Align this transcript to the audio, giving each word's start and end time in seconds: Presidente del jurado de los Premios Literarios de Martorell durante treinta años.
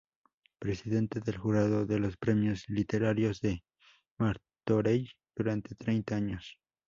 Presidente 0.57 1.19
del 1.19 1.37
jurado 1.37 1.85
de 1.85 1.99
los 1.99 2.17
Premios 2.17 2.63
Literarios 2.69 3.39
de 3.39 3.63
Martorell 4.17 5.11
durante 5.37 5.75
treinta 5.75 6.15
años. 6.15 6.57